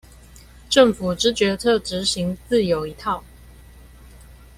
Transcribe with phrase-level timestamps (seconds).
[0.67, 3.23] 政府之決策執行自有一套